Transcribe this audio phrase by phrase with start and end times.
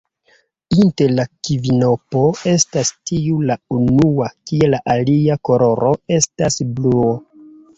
[0.83, 7.17] Inter la kvinopo estas tiu la unua, kie la alia koloro estas bluo.